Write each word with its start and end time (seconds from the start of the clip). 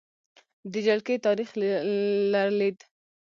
د 0.71 0.73
جلکې 0.85 1.15
تاریخې 1.25 1.61
لرلید: 2.31 2.77